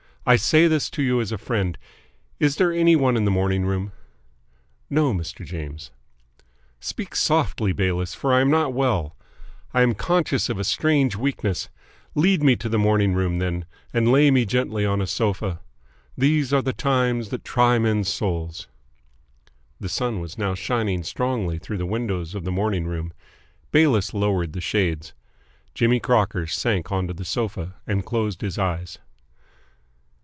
I 0.23 0.35
say 0.35 0.67
this 0.67 0.91
to 0.91 1.01
you 1.01 1.19
as 1.19 1.31
a 1.31 1.37
friend. 1.39 1.75
Is 2.39 2.57
there 2.57 2.71
any 2.71 2.95
one 2.95 3.17
in 3.17 3.25
the 3.25 3.31
morning 3.31 3.65
room?" 3.65 3.91
"No, 4.87 5.15
Mr. 5.15 5.43
James." 5.43 5.89
"Speak 6.79 7.15
softly, 7.15 7.73
Bayliss, 7.73 8.13
for 8.13 8.31
I 8.31 8.41
am 8.41 8.51
not 8.51 8.71
well. 8.71 9.15
I 9.73 9.81
am 9.81 9.95
conscious 9.95 10.47
of 10.47 10.59
a 10.59 10.63
strange 10.63 11.15
weakness. 11.15 11.69
Lead 12.13 12.43
me 12.43 12.55
to 12.57 12.69
the 12.69 12.77
morning 12.77 13.15
room, 13.15 13.39
then, 13.39 13.65
and 13.95 14.11
lay 14.11 14.29
me 14.29 14.45
gently 14.45 14.85
on 14.85 15.01
a 15.01 15.07
sofa. 15.07 15.59
These 16.15 16.53
are 16.53 16.61
the 16.61 16.71
times 16.71 17.29
that 17.29 17.43
try 17.43 17.79
men's 17.79 18.07
souls." 18.07 18.67
The 19.79 19.89
sun 19.89 20.19
was 20.19 20.37
now 20.37 20.53
shining 20.53 21.01
strongly 21.01 21.57
through 21.57 21.79
the 21.79 21.87
windows 21.87 22.35
of 22.35 22.43
the 22.43 22.51
morning 22.51 22.85
room. 22.85 23.11
Bayliss 23.71 24.13
lowered 24.13 24.53
the 24.53 24.61
shades. 24.61 25.13
Jimmy 25.73 25.99
Crocker 25.99 26.45
sank 26.45 26.91
onto 26.91 27.11
the 27.15 27.25
sofa, 27.25 27.73
and 27.87 28.05
closed 28.05 28.41
his 28.41 28.59
eyes. 28.59 28.99